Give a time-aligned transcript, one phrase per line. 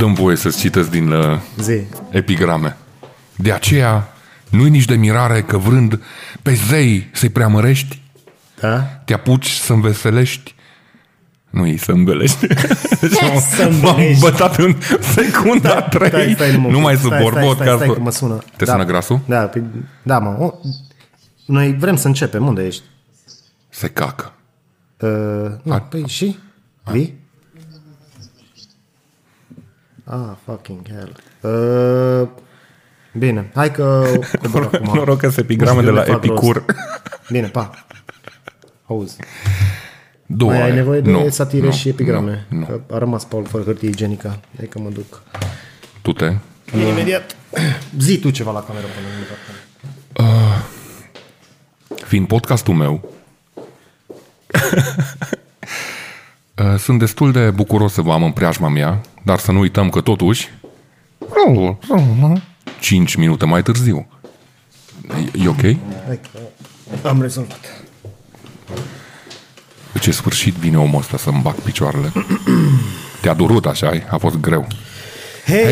[0.00, 1.80] Dăm voie să-ți citesc din uh, Zi.
[2.10, 2.76] epigrame.
[3.36, 4.12] De aceea,
[4.50, 6.00] nu-i nici de mirare că vrând
[6.42, 8.02] pe zei să-i preamărești,
[8.60, 8.78] Da?
[8.82, 10.54] te apuci să înveselești
[11.50, 12.46] nu e să îmbelești.
[13.00, 14.20] Deci m-am- Să M-am îmbelești.
[14.20, 16.36] bătat în secunda 3.
[16.58, 17.76] mă, nu mai stai, suport stai, stai, podcastul.
[17.84, 18.38] stai, că mă sună.
[18.56, 18.72] Te da.
[18.72, 19.20] sună grasul?
[19.26, 19.62] Da, pe,
[20.02, 20.36] da, mă.
[20.38, 20.52] O,
[21.46, 22.46] noi vrem să începem.
[22.46, 22.82] Unde ești?
[23.68, 24.32] Se cacă.
[25.00, 26.38] Uh, nu, păi și?
[26.84, 27.19] Vii?
[30.12, 31.16] Ah, fucking hell.
[31.40, 32.28] Uh,
[33.12, 34.06] bine, hai că
[34.42, 34.94] cobor acum.
[34.94, 36.54] Noroc că se epigrame Nu de știu la de fac Epicur.
[36.54, 36.78] rost.
[37.30, 37.70] Bine, pa.
[38.86, 39.16] Auzi.
[40.26, 40.74] Două Mai ai are.
[40.74, 42.46] nevoie de Nu, satire nu, și epigrame.
[42.48, 42.64] Nu, nu.
[42.64, 44.40] Că a rămas Paul fără hârtie igienică.
[44.56, 45.22] Hai că mă duc.
[46.02, 46.32] Tu te?
[46.70, 47.36] Bine, imediat.
[47.98, 49.24] Zi tu ceva la cameră până nu
[52.04, 53.00] Fiind podcastul meu,
[56.58, 59.00] uh, sunt destul de bucuros să vă am în preajma mea,
[59.30, 60.50] dar să nu uităm că totuși
[62.80, 64.06] 5 minute mai târziu.
[65.08, 65.60] E, e ok?
[66.06, 66.20] Hai
[67.02, 67.84] că am rezolvat.
[70.00, 72.12] Ce sfârșit vine omul ăsta să-mi bag picioarele.
[73.20, 74.06] Te-a durut așa, ai?
[74.10, 74.66] a fost greu.
[75.46, 75.70] Hei!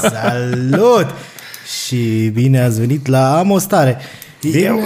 [0.00, 1.06] Salut!
[1.86, 3.98] Și bine ați venit la Amostare.
[4.40, 4.80] Eu,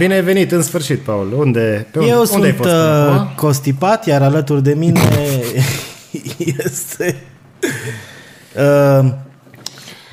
[0.00, 1.32] Bine ai venit în sfârșit, Paul.
[1.36, 2.68] Unde, pe unde, eu unde ai sunt fost?
[2.68, 3.32] până uh, acum?
[3.36, 5.00] constipat, iar alături de mine
[6.64, 7.22] este
[8.56, 9.12] uh,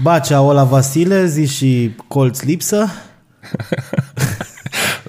[0.02, 2.88] Bacea Ola Vasile, zi și colț lipsă.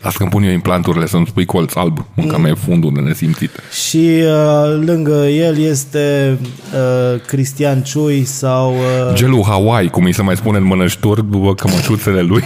[0.03, 2.41] Las că-mi pun eu implanturile să-mi spui colț alb, în mm.
[2.41, 3.51] mea e fundul de nesimțit.
[3.89, 6.39] Și uh, lângă el este
[6.75, 11.55] uh, Cristian Ciui sau uh, Gelul Hawaii, cum îi se mai spune în mănășturi, după
[11.55, 12.45] cămășuțele lui.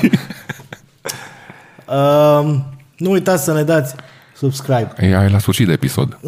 [1.92, 2.54] Uh,
[2.96, 3.94] Nu uitați să ne dați
[4.36, 4.92] subscribe.
[5.00, 6.18] Ei, ai la sfârșit de episod.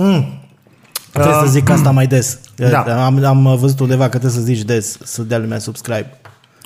[1.13, 2.39] Trebuie să zic asta mai des.
[2.57, 3.05] Da.
[3.05, 6.19] Am, am văzut undeva că trebuie să zici des să dea lumea subscribe.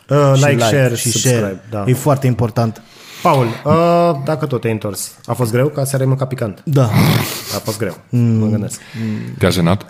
[0.08, 1.36] Uh, Și like, share, și subscribe.
[1.36, 1.60] share.
[1.70, 1.84] Da.
[1.86, 2.82] E foarte important.
[3.22, 5.68] Paul, uh, dacă tot te-ai întors, a fost greu?
[5.68, 6.60] Că seara ai mâncat picant.
[6.64, 6.82] Da,
[7.54, 8.20] A fost greu, mm.
[8.20, 8.80] mă gândesc.
[9.38, 9.84] Te-a jenat?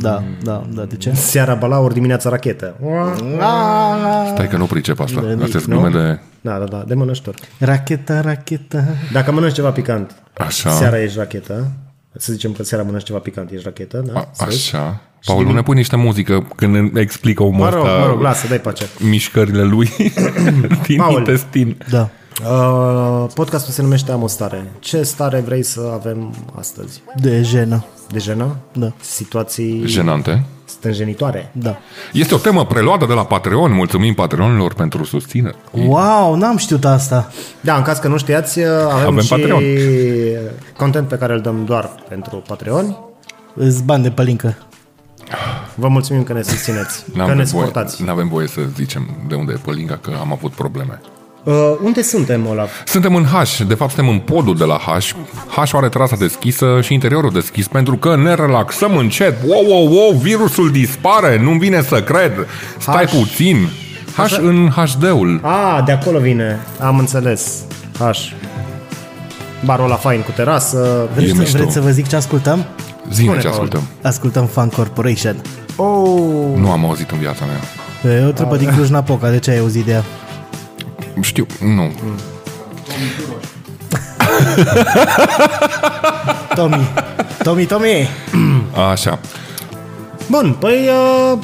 [0.00, 1.12] da, da, da, de ce?
[1.14, 2.74] Seara balauri, dimineața rachetă.
[4.34, 5.20] Stai că nu pricep asta.
[5.20, 5.80] nimic, Astea sunt nu?
[5.80, 6.18] nume de...
[6.40, 7.42] Da, da, da, de mănăștori.
[7.58, 8.84] Racheta, racheta.
[9.12, 10.70] Dacă mănânci ceva picant, Așa.
[10.70, 11.70] seara ești rachetă.
[12.18, 14.20] Să zicem că seara mănânci ceva picant, ești rachetă, da?
[14.20, 15.00] A, așa.
[15.24, 18.20] Paul, nu ne pui niște muzică când ne explică omul Mă rog, ăsta mă rog,
[18.20, 18.86] lasă, dai pace.
[18.98, 19.90] mișcările lui
[20.86, 21.18] din Paul.
[21.18, 21.76] intestin.
[21.90, 22.08] Da.
[22.50, 24.72] Uh, podcastul se numește Am o stare.
[24.78, 27.02] Ce stare vrei să avem astăzi?
[27.20, 27.84] De jenă.
[28.10, 28.56] De jenă?
[28.72, 28.92] Da.
[29.00, 30.44] Situații Jenante.
[30.78, 31.50] Stânjenitoare?
[31.52, 31.76] Da.
[32.12, 33.72] Este o temă preluată de la Patreon.
[33.72, 35.54] Mulțumim Patreonilor pentru susținere.
[35.70, 37.30] Wow, n-am știut asta.
[37.60, 39.62] Da, în caz că nu știați, avem, Avem și Patreon.
[40.76, 42.96] content pe care îl dăm doar pentru Patreon.
[43.54, 44.56] Îți bani de pălincă.
[45.74, 48.02] Vă mulțumim că ne susțineți, că ne N-avem voie, suportați.
[48.02, 51.00] n-avem voie să zicem de unde e pălinga, că am avut probleme.
[51.44, 51.54] Uh,
[51.84, 52.70] unde suntem, Olaf?
[52.84, 55.12] Suntem în H, de fapt suntem în podul de la H.
[55.48, 59.36] H are trasa deschisă și interiorul deschis pentru că ne relaxăm încet.
[59.46, 62.32] Wow, wow, wow, virusul dispare, nu-mi vine să cred.
[62.78, 63.10] Stai H.
[63.18, 63.68] puțin.
[64.16, 65.40] H în HD-ul.
[65.42, 66.60] Ah, de acolo vine.
[66.80, 67.62] Am înțeles.
[67.98, 68.10] H.
[69.64, 71.08] Barul la fain cu terasă.
[71.10, 71.56] E Vreți, să, mișto.
[71.58, 72.64] vreți să vă zic ce ascultăm?
[73.12, 73.52] Zine Spune, ce Paul.
[73.62, 73.82] ascultăm.
[74.02, 75.36] Ascultăm Fan Corporation.
[75.76, 78.14] Oh, Nu am auzit în viața mea.
[78.16, 80.04] E o trupă din Cluj-Napoca, de ce ai auzit de ea?
[81.20, 81.92] Știu, nu.
[86.54, 86.88] Tommy.
[87.42, 88.08] Tommy, Tommy!
[88.90, 89.18] Așa.
[90.30, 90.88] bun, păi...
[91.32, 91.38] Uh,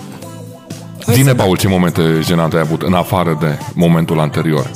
[1.12, 4.70] Zine, Paul, ce momente jenante ai avut în afară de momentul anterior?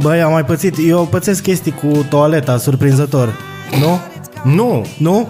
[0.00, 0.74] Băi, am mai pățit.
[0.88, 3.34] Eu pățesc chestii cu toaleta, surprinzător.
[3.80, 3.98] Nu?
[4.42, 4.86] nu.
[4.98, 5.28] Nu?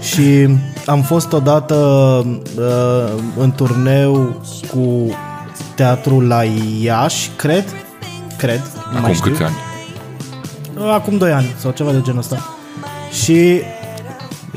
[0.00, 0.48] Și
[0.86, 1.74] am fost odată
[2.58, 4.40] uh, în turneu
[4.72, 5.14] cu
[5.76, 6.42] teatrul la
[6.80, 7.64] Iași, cred.
[8.36, 8.62] Cred,
[8.92, 9.30] nu mai Acum știu.
[9.30, 9.54] câți ani?
[10.92, 12.48] Acum 2 ani sau ceva de genul ăsta.
[13.24, 13.60] Și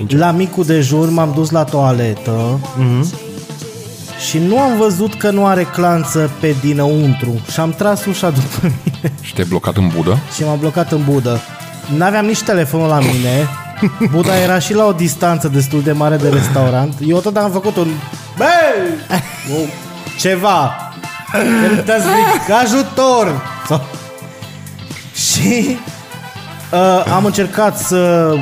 [0.08, 2.60] la micul dejun m-am dus la toaletă
[4.30, 8.48] și nu am văzut că nu are clanță pe dinăuntru și am tras ușa după
[8.84, 10.18] mine Și te-ai blocat în budă?
[10.36, 11.40] și m-am blocat în budă.
[11.98, 13.48] N-aveam nici telefonul la mine.
[14.16, 16.94] Buda era și la o distanță destul de mare de restaurant.
[17.06, 17.88] Eu tot am făcut un...
[18.38, 19.20] Băi!
[20.20, 20.72] Ceva!
[21.32, 23.42] Când te zic, ajutor!
[23.68, 23.86] Sau...
[25.16, 25.78] Și
[26.72, 28.34] uh, am încercat să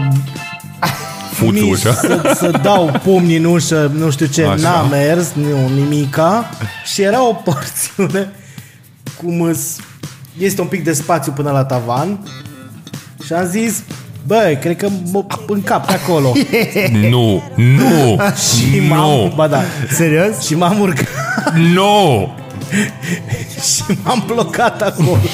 [1.33, 1.93] Fuți mi- ușa?
[1.93, 4.55] Să, să dau pumni în ușă, nu știu ce, Așa.
[4.61, 6.49] n-a mers, nu, nimica.
[6.85, 8.31] Și era o porțiune
[9.23, 9.75] cum îs,
[10.37, 12.19] este un pic de spațiu până la tavan.
[13.25, 13.83] Și am zis,
[14.27, 16.31] Bă, cred că mă încap pe acolo.
[17.09, 19.61] Nu, nu, și m-am, nu, ba da,
[19.91, 20.39] Serios?
[20.45, 22.31] și m-am urcat nu.
[23.73, 25.17] și m-am blocat acolo.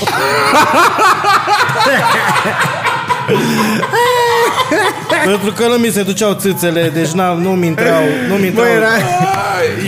[5.25, 8.65] Pentru că nu mi se duceau țâțele, deci n-am, nu-mi intrau, nu-mi intrau.
[8.65, 8.87] Bă, era...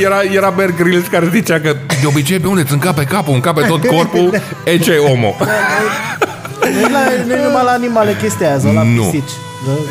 [0.02, 3.62] Era, era Bear Grylls care zicea că de obicei pe unde îți încape capul, încape
[3.62, 5.36] tot corpul, e ce omo.
[6.60, 9.02] Nu e la- nu e numai la animale chestia aia, sau la Nu.
[9.04, 9.30] pisici.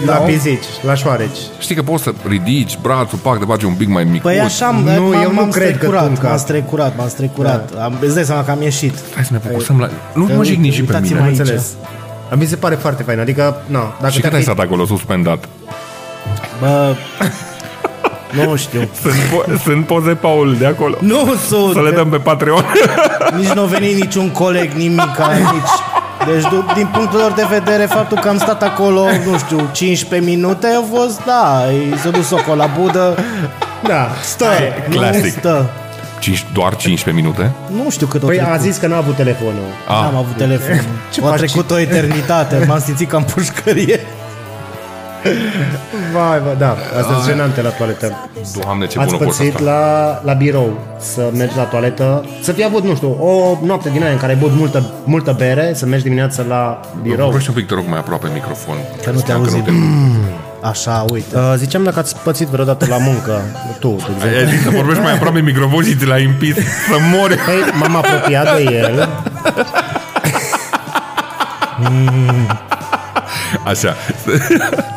[0.07, 0.25] La Nu?
[0.25, 1.37] pisici, la șoareci.
[1.59, 4.23] Știi că poți să ridici brațul, pac, te faci un pic mai mic.
[4.23, 6.27] Păi așa, am, Nu, m-am, eu nu m-am cred că strecurat, tu încapi.
[6.29, 7.71] m-am strecurat, m-am strecurat.
[7.83, 8.95] Am, îți dai seama că am ieșit.
[9.15, 9.89] Hai să ne focusăm la...
[10.15, 11.29] Nu mă jigni și pe uitați-mă mine.
[11.29, 11.39] aici.
[11.39, 11.73] Înțeles.
[12.29, 13.21] Dar mi se pare foarte fain.
[13.21, 15.45] Adică, nu, dacă Și te-ar cât ai fi- stat acolo suspendat?
[16.61, 16.95] Bă,
[18.47, 18.89] nu știu.
[19.03, 20.95] Sunt, po- sunt poze Paul de acolo.
[21.01, 21.73] Nu sunt.
[21.73, 22.65] Să le dăm pe Patreon.
[23.37, 25.17] Nici nu a venit niciun coleg, nimic,
[25.53, 25.75] nici...
[26.33, 30.31] Deci, du- din punctul lor de vedere, faptul că am stat acolo, nu știu, 15
[30.31, 31.63] minute, a fost, da,
[31.95, 33.17] i s-a dus ocol la budă,
[33.87, 34.45] Da, stă.
[34.89, 35.33] nu Classic.
[35.39, 35.71] stă.
[36.19, 37.51] Cinci, doar 15 minute?
[37.83, 38.53] Nu știu cât o Păi trecut.
[38.55, 39.69] a zis că n-a avut telefonul.
[39.89, 40.81] N-am avut telefon.
[41.13, 41.37] Ce a faci?
[41.39, 44.01] trecut o eternitate, m-am simțit ca în pușcărie.
[46.13, 48.29] Vai, vai, da, asta e jenante la toaletă.
[48.63, 49.65] Doamne, ce Ați bună fost pățit asta.
[49.71, 54.03] la, la birou să mergi la toaletă, să fi avut, nu știu, o noapte din
[54.03, 57.25] aia în care ai băut multă, multă bere, să mergi dimineața la birou.
[57.25, 58.77] Vorbește un pic, te rog, mai aproape microfon.
[59.05, 59.57] Că nu te Știam auzi.
[59.57, 59.71] te-
[60.63, 61.37] Așa, uite.
[61.37, 63.41] Uh, ziceam dacă ați pățit vreodată la muncă,
[63.81, 64.39] tu, de exemplu.
[64.39, 67.35] Ai zis să vorbești mai aproape microfon și ți l-ai împins să mori.
[67.37, 69.09] Păi, m-am apropiat de el.
[73.65, 73.95] Așa.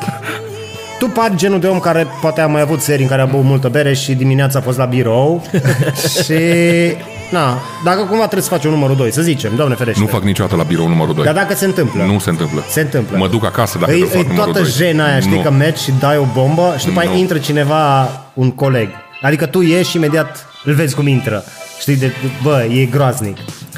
[1.17, 3.43] Tu pari genul de om care poate a mai avut serii în care a băut
[3.43, 5.43] multă bere și dimineața a fost la birou
[6.23, 6.33] și...
[7.31, 10.01] Na, dacă cumva trebuie să faci un numărul 2, să zicem, doamne ferește.
[10.01, 11.25] Nu fac niciodată la birou numărul 2.
[11.25, 12.03] Dar dacă se întâmplă.
[12.03, 12.63] Nu se întâmplă.
[12.69, 13.17] Se întâmplă.
[13.17, 14.87] Mă duc acasă dacă E, trebuie să e fac numărul toată 2.
[14.87, 15.41] jena aia, știi, nu.
[15.41, 17.17] că mergi și dai o bombă și după aia Nu.
[17.17, 18.89] intră cineva, un coleg.
[19.21, 21.43] Adică tu ieși și imediat îl vezi cum intră.
[21.79, 22.11] Știi, de,
[22.43, 23.37] bă, e groaznic.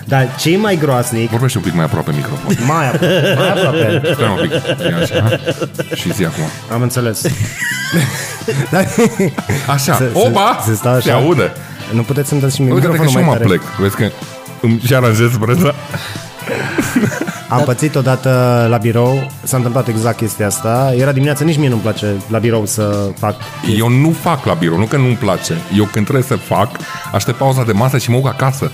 [0.09, 2.56] Dar ce e mai groaznic, Vorbește un pic mai aproape microfon.
[2.73, 3.01] mai, ap-
[3.38, 4.51] mai aproape, Stai un pic.
[4.89, 5.21] Ia așa.
[5.21, 5.29] ha?
[5.95, 6.44] Și zi acum.
[6.73, 7.21] am înțeles.
[9.67, 9.94] Așa.
[9.95, 10.59] Se- se- Opa!
[10.65, 11.00] se stă așa?
[11.00, 11.51] Se aude.
[11.94, 13.59] Nu puteți să-mi dați și mie Uite că microfonul și eu mai mă tare.
[13.59, 13.75] plec.
[13.79, 14.15] Vezi că
[14.61, 15.75] îmi și aranjez brăza.
[17.50, 20.94] Am pățit odată la birou, s-a întâmplat exact chestia asta.
[20.97, 23.35] Era dimineața, nici mie nu-mi place la birou să fac
[23.77, 25.53] Eu nu fac la birou, nu că nu-mi place.
[25.77, 26.69] Eu când trebuie să fac,
[27.13, 28.71] aștept pauza de masă și mă duc acasă.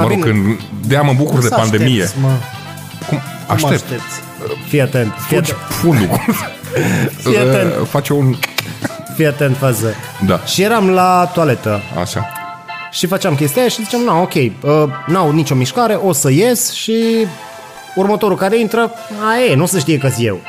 [0.00, 0.22] Mă rog, bine.
[0.30, 2.02] când de mă bucur de Să pandemie.
[2.02, 2.28] aștepți, mă.
[3.08, 3.18] Cum?
[3.18, 3.72] Cum Aștept.
[3.72, 4.20] aștepți?
[4.68, 6.08] Fii atent, fii Fugi atent, fundul.
[7.24, 7.72] Fii atent.
[7.80, 8.34] Uh, Face un...
[9.14, 9.94] fii atent fază.
[10.26, 12.26] Da, Și eram la toaletă așa.
[12.90, 14.50] și făceam chestia aia și ziceam, na, ok, uh,
[15.06, 17.26] n-au nicio mișcare, o să ies și
[17.94, 18.90] următorul care intră,
[19.28, 20.40] a, e, nu o să știe că eu.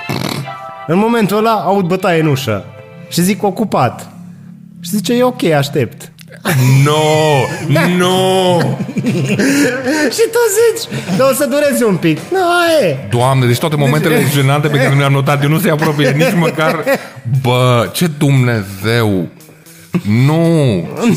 [0.87, 2.65] În momentul ăla aud bătaie în ușă
[3.09, 4.09] și zic ocupat.
[4.79, 6.10] Și zice, e ok, aștept.
[6.83, 7.45] No!
[7.97, 8.57] No!
[10.15, 12.17] și tu zici, dar o să dureze un pic.
[12.31, 12.37] Nu,
[12.83, 13.07] e.
[13.09, 16.83] Doamne, deci toate momentele jenante pe care le-am notat, eu nu se apropie nici măcar...
[17.41, 19.27] Bă, ce Dumnezeu!
[20.25, 20.43] Nu!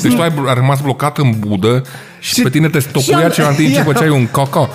[0.02, 1.82] Deci tu ai, ai rămas blocat în budă
[2.18, 3.82] și, Și- pe tine te și stocuia am- ceva în timp ce ia.
[3.92, 4.68] făceai un caca.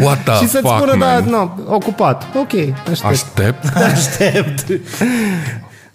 [0.00, 1.24] What the și să-ți fuck, spună, da, man?
[1.28, 2.26] nu, ocupat.
[2.34, 2.52] Ok,
[2.90, 3.04] aștept.
[3.04, 3.76] Aștept?
[3.92, 4.66] Aștept.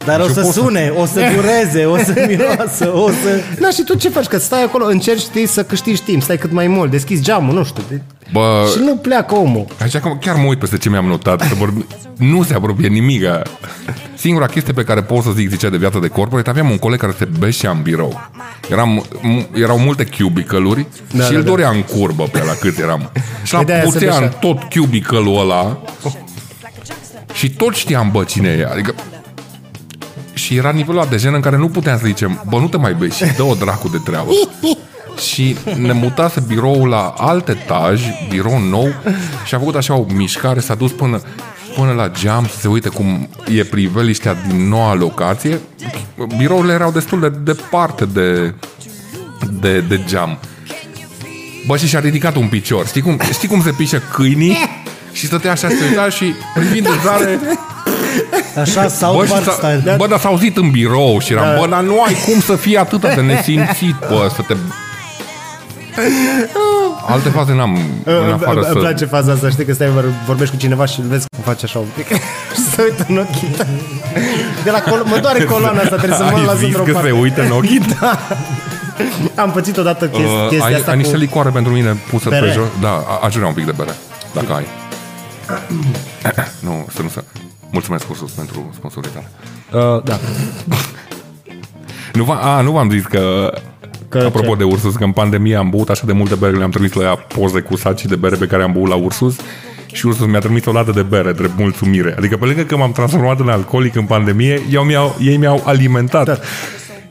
[0.08, 3.42] Dar o Și să pot să- sune, o să dureze, o să miroasă, o să...
[3.60, 4.26] Da, și tu ce faci?
[4.26, 7.64] Că stai acolo, încerci știi, să câștigi timp, stai cât mai mult, deschizi geamul, nu
[7.64, 7.84] știu.
[7.90, 8.02] De...
[8.32, 9.66] Bă, Și nu pleacă omul.
[9.82, 11.86] Așa că chiar mă uit peste ce mi-am notat să vorbi...
[12.18, 13.24] Nu se apropie nimic
[14.16, 17.00] Singura chestie pe care pot să zic Zicea de viață de corporate Aveam un coleg
[17.00, 18.30] care se beșea în birou
[18.72, 21.50] Eram, m- Erau multe cubicle-uri Da, Și da, îl da.
[21.50, 23.12] dorea în curbă pe la cât eram
[23.44, 24.38] Și la Păi de-aia se puțea în beșea.
[24.40, 25.80] tot cubicle-ul ăla
[27.34, 28.94] Și tot știam bă cine e Adică
[30.38, 32.78] și era nivelul ăla de jenă în care nu puteam să zicem Bă, nu te
[32.78, 34.30] mai beși, dă o dracu de treabă
[35.32, 38.94] și ne mutase biroul la alt etaj, birou nou
[39.46, 41.22] și a făcut așa o mișcare, s-a dus până,
[41.76, 45.60] până la geam să se uite cum e priveliștea din noua locație.
[46.38, 48.54] Birourile erau destul de departe de,
[49.60, 50.40] de, de geam.
[51.68, 52.88] Bă, și și-a ridicat un picior.
[52.88, 54.58] Știi cum, știi cum se pișe câinii?
[55.12, 57.40] Și stătea așa, se uita și privind în zare
[58.60, 59.96] Așa, Bă, South și Park s-a, style.
[59.98, 62.78] bă, dar s-a auzit în birou și eram, bă, dar nu ai cum să fii
[62.78, 64.56] atât de nesimțit, bă, să te...
[67.08, 68.74] Alte faze n-am în afară Îmi să...
[68.80, 71.66] place faza asta, știi că stai, vor- vorbești cu cineva și îl vezi cum face
[71.66, 72.08] așa un pic
[72.56, 73.68] și se uită în ochii tăi.
[74.64, 76.88] De la colo- mă doare coloana asta, trebuie să mă Ai las zis într-o că
[76.88, 77.12] se parte.
[77.12, 77.82] uită în ochii?
[79.36, 81.20] Am pățit odată chesti- Uh, chestia ai, asta ai niște cu...
[81.20, 82.46] licoare pentru mine pusă Bere?
[82.46, 82.66] pe jos?
[82.82, 83.96] Da, a- aș vrea un pic de bere,
[84.34, 84.66] dacă ai.
[86.68, 87.24] nu, să nu se...
[87.78, 89.30] Mulțumesc, Ursus, pentru sponsorizare.
[89.74, 90.20] Uh, da.
[92.14, 93.54] Nu, v- a, nu v-am zis că,
[94.10, 94.56] Că că apropo ce?
[94.56, 97.16] de Ursus, că în pandemie am băut așa de multe bere, le-am trimis la ea
[97.16, 99.36] poze cu saci de bere pe care am băut la Ursus
[99.92, 102.16] și Ursus mi-a trimis o lată de bere, drept mulțumire.
[102.18, 106.26] Adică pe lângă că m-am transformat în alcoolic în pandemie, eu mi-au, ei mi-au alimentat.
[106.26, 106.38] Da.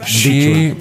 [0.05, 0.75] Și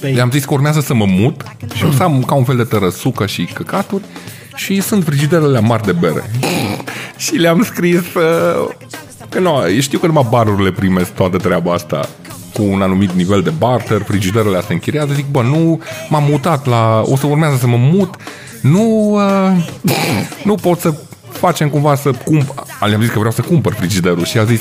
[0.00, 1.42] le-am zis că urmează să mă mut
[1.74, 4.02] și o să am ca un fel de tărăsucă și căcaturi
[4.54, 6.30] și sunt frigiderele mari de bere.
[7.16, 8.68] și le-am scris uh,
[9.28, 12.08] că nu, știu că numai barurile primesc toată treaba asta
[12.52, 17.02] cu un anumit nivel de barter, frigiderele astea închiriate, zic, bă, nu m-am mutat la,
[17.04, 18.14] o să urmează să mă mut,
[18.60, 19.64] nu, uh,
[20.44, 20.94] nu pot să
[21.30, 24.60] facem cumva să cumpăr, le-am zis că vreau să cumpăr frigiderul și a zis,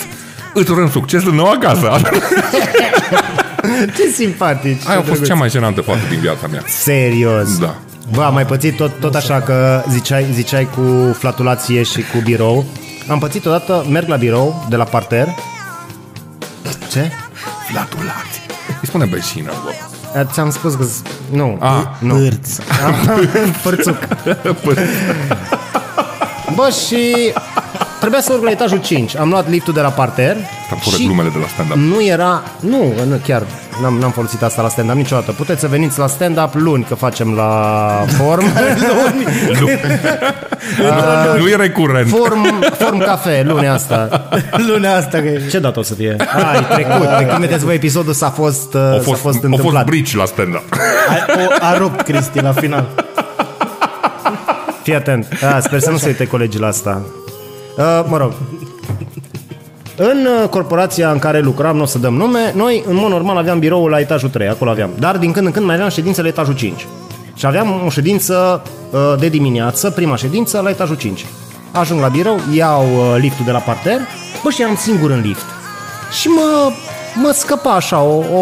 [0.53, 1.91] îți urăm succes în noua casă.
[3.97, 4.87] Ce simpatici.
[4.87, 5.27] Aia a ce fost drăguț.
[5.27, 6.63] cea mai jenantă fată din viața mea.
[6.67, 7.57] Serios.
[7.57, 7.75] Da.
[8.13, 12.65] Bă, am mai pățit tot, tot așa că ziceai, ziceai cu flatulație și cu birou.
[13.07, 15.27] Am pățit odată, merg la birou, de la parter.
[16.91, 17.11] Ce?
[17.71, 18.41] Flatulați.
[18.81, 19.69] Îi spune beșină, bă.
[20.19, 20.83] Eh, Ți-am spus că...
[20.85, 21.57] z- Nu.
[21.59, 22.13] Ah, nu.
[22.15, 22.59] Pârți.
[23.63, 23.97] Părțuc.
[26.55, 27.15] Bă, și
[27.99, 29.17] trebuia să urc la etajul 5.
[29.17, 30.35] Am luat liftul de la parter.
[30.71, 31.75] Am fără și glumele de la stand-up.
[31.77, 32.43] nu era...
[32.59, 33.43] Nu, nu chiar
[33.81, 35.31] n-am, n-am folosit asta la stand-up niciodată.
[35.31, 38.45] Puteți să veniți la stand-up luni, că facem la form.
[38.89, 39.25] luni.
[39.59, 39.67] Nu,
[41.41, 42.07] nu e recurent.
[42.09, 42.45] Form,
[42.77, 44.27] form cafe, luni asta.
[44.67, 46.15] Luna asta că Ce dată o să fie?
[46.53, 47.17] Ai trecut.
[47.17, 49.85] De când vedeți voi episodul s-a fost, uh, Au s-a fost, fost au fost întâmplat.
[49.85, 50.63] brici la stand-up.
[51.09, 52.85] a, o, a rupt Cristi la final.
[54.83, 55.27] Fii atent.
[55.55, 57.01] A, sper să nu se uite colegii la asta.
[57.77, 58.31] Uh, mă rog.
[60.03, 63.37] În uh, corporația în care lucram, nu o să dăm nume, noi în mod normal
[63.37, 64.89] aveam biroul la etajul 3, acolo aveam.
[64.99, 66.87] Dar din când în când mai aveam ședințe la etajul 5.
[67.33, 71.25] Și aveam o ședință uh, de dimineață, prima ședință, la etajul 5.
[71.71, 73.99] Ajung la birou, iau uh, liftul de la parter,
[74.43, 75.45] bă, și eram singur în lift.
[76.19, 76.71] Și mă,
[77.15, 78.41] mă scăpa așa, o, o,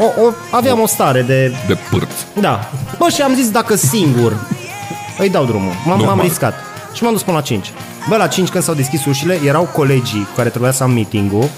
[0.00, 2.26] o, o aveam o stare de De pârți.
[2.40, 2.60] da.
[2.98, 4.36] Bă, și am zis dacă singur
[5.18, 5.72] îi dau drumul.
[5.86, 6.24] M-am, m-am Normal.
[6.26, 6.54] riscat.
[6.92, 7.72] Și m-am dus până la 5.
[8.08, 11.48] Bă, la 5 când s-au deschis ușile, erau colegii cu care trebuia să am meeting-ul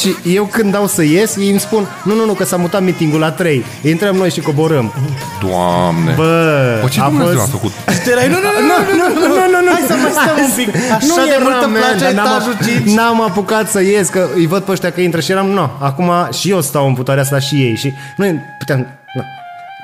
[0.00, 2.82] și eu când dau să ies, ei îmi spun Nu, nu, nu, că s-a mutat
[2.82, 4.92] meeting-ul la 3 Intrăm noi și coborâm
[5.48, 6.12] Doamne.
[6.16, 7.72] Bă, Bă, ce a Dumnezeu fost- a făcut?
[8.10, 10.74] Erai, nu, nu, nu, nu, nu, nu, nu, nu, hai să mai stăm un pic.
[10.98, 12.94] Așa de mult îmi man, place dar n-am, etajul ap- 5.
[12.96, 16.10] n-am apucat să ies Că îi văd pe ăștia că intră și eram Nu, acum
[16.38, 18.78] și eu stau în putoarea asta și ei Și noi puteam
[19.14, 19.22] na.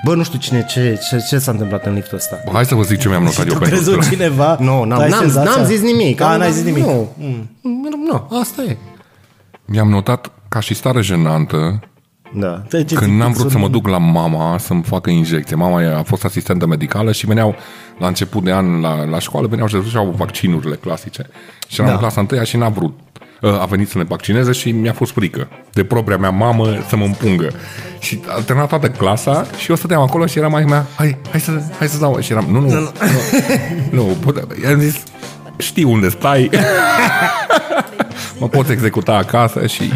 [0.04, 2.74] Bă, nu știu cine, ce, ce, ce s-a întâmplat în liftul ăsta Bă, hai să
[2.74, 4.10] vă zic ce mi-am notat eu Tu pentru crezi ăsta.
[4.10, 4.56] cineva?
[4.60, 5.50] Nu, n-am, Ai n-am, senzația?
[5.50, 6.20] n-am zis nimic.
[6.20, 6.84] A, Am- n-ai zis nimic.
[6.84, 7.08] Nu,
[7.62, 8.76] nu, nu, asta e.
[9.64, 11.80] Mi-am notat ca și stare jenantă
[12.34, 12.48] Da.
[12.68, 13.50] Treceți când n-am vrut pixul.
[13.50, 15.56] să mă duc la mama să-mi facă injecție.
[15.56, 17.54] Mama a fost asistentă medicală și veneau
[17.98, 21.26] la început de an la, la școală, veneau și duceau vaccinurile clasice.
[21.68, 21.92] Și eram Da.
[21.92, 22.98] în clasa întâia și n-a vrut.
[23.40, 27.04] A venit să ne vaccineze și mi-a fost frică de propria mea mamă să mă
[27.04, 27.50] împungă.
[27.98, 31.40] Și a terminat toată clasa și eu stăteam acolo și era mai mea, hai, hai
[31.40, 32.20] să, hai să dau.
[32.20, 32.90] Și eram, nu, nu, nu, nu,
[33.90, 34.94] nu pute- i-am zis,
[35.56, 36.50] știi unde stai,
[38.40, 39.92] mă poți executa acasă și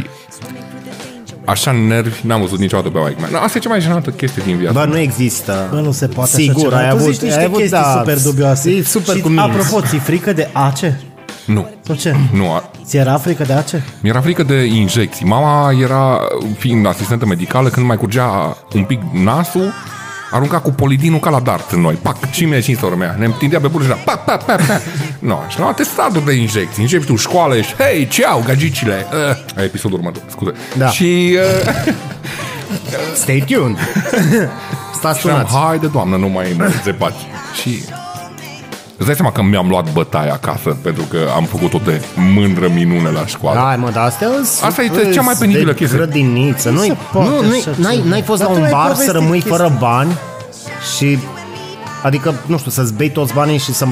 [1.45, 3.41] așa nervi n-am văzut niciodată pe maică mea.
[3.41, 4.79] Asta e cea mai jenantă chestie din viață.
[4.79, 5.69] Bă, nu există.
[5.71, 6.77] Bă, nu se poate așa Sigur, ceva.
[6.77, 8.71] ai tu avut, zici niște ai avut, chestii da, super dubioase.
[8.71, 9.43] E super și, cu minți.
[9.45, 11.01] Apropo, ți frică de ace?
[11.45, 12.15] Nu, Sau ce?
[12.33, 13.85] nu, a- Ți era frică de ace?
[14.01, 15.27] Mi-era frică de injecții.
[15.27, 16.21] Mama era,
[16.59, 19.73] fiind asistentă medicală, când mai curgea un pic nasul,
[20.31, 21.95] arunca cu polidinul ca la dart în noi.
[21.95, 23.15] Pac, și mine și în mea.
[23.19, 24.81] Ne întindea pe bură și era pac, pac, pac, pac.
[25.19, 26.83] No, și la atestatul de injecții.
[26.83, 29.07] Începi tu școală, ești, hei, ce au, gagicile?
[29.57, 30.53] Uh, episodul următor, scuze.
[30.79, 30.89] Da.
[30.89, 31.37] Și
[31.87, 31.93] uh,
[33.15, 33.77] Stay tuned.
[34.99, 35.67] Stați și eram, sunați.
[35.67, 37.17] haide, doamnă, nu mai mă zepați.
[37.63, 37.83] Și
[39.01, 42.01] îți dai seama că mi-am luat bătaia acasă pentru că am făcut o de
[42.35, 43.61] mândră minune la școală.
[43.61, 45.99] Hai mă, dar astea îs- Asta e îs cea mai penibilă de chestie.
[45.99, 46.71] grădiniță.
[46.71, 48.09] Nu, se poate nu, nu, așa n-ai, ceva.
[48.09, 49.57] n-ai fost Dar la tu un ai bar să povestit rămâi chestia.
[49.57, 50.13] fără bani
[50.97, 51.19] și
[52.03, 53.87] adică, nu știu, să-ți bei toți banii și să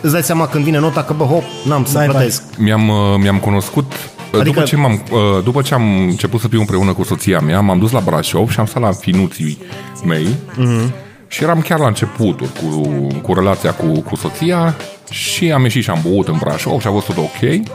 [0.00, 2.18] îți dai seama când vine nota că, bă, hop, n-am să N-ai bani.
[2.18, 2.42] plătesc.
[2.58, 4.38] Mi-am, uh, mi-am cunoscut adică...
[4.38, 7.60] Adică- după, ce m-am, uh, după ce am început să fiu împreună cu soția mea,
[7.60, 9.58] m-am dus la Brașov și am stat la finuții
[10.04, 10.26] mei
[10.56, 10.92] Mhm.
[11.34, 14.74] Și eram chiar la începuturi cu, cu relația cu, cu soția
[15.10, 17.66] și am ieșit și am băut în Brașov și a fost tot ok.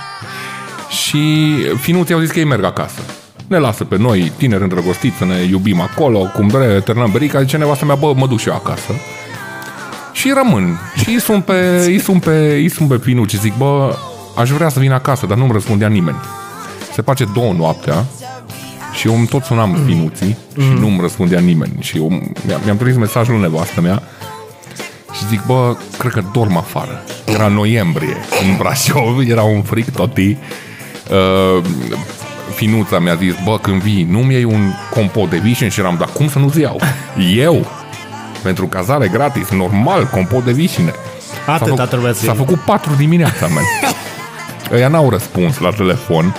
[1.02, 3.00] și finuții au zis că ei merg acasă.
[3.46, 7.56] Ne lasă pe noi, tineri îndrăgostiți, să ne iubim acolo, cum bre, ternăm berica, zice
[7.56, 8.92] nevastă mea, bă, mă duc și eu acasă.
[10.12, 10.78] Și rămân.
[10.96, 13.96] Și îi sun pe, îi sun pe, îi sun pe Pinu și zic, bă,
[14.36, 16.20] aș vrea să vin acasă, dar nu-mi răspundea nimeni.
[16.92, 18.04] Se face două noaptea
[19.04, 21.72] și eu îmi tot sunam Pinuții și nu-mi răspundea nimeni.
[21.80, 22.08] Și eu
[22.46, 24.02] mi-am, mi-am trimis mesajul nevastă mea
[25.12, 27.02] și Și zic, bă, cred că dorm afară.
[27.24, 28.16] Era noiembrie
[28.48, 30.36] în Brașov, era un fric toti.
[31.10, 31.64] Uh,
[32.54, 35.68] finuța mi-a zis, bă, când vii, nu-mi iei un compot de vișine?
[35.68, 36.80] Și eram, dar cum să nu-ți iau?
[37.36, 37.66] Eu,
[38.42, 40.92] pentru cazare gratis, normal, compot de vișine.
[41.46, 42.36] Atâta S-a făcut- trebuia să S-a iei.
[42.36, 43.62] făcut 4 dimineața, man.
[44.76, 46.34] Ăia n-au răspuns la telefon.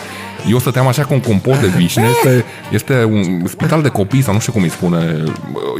[0.49, 2.05] Eu stăteam așa cu un compot de vișine.
[2.05, 5.23] Este, este un spital de copii, sau nu știu cum îi spune.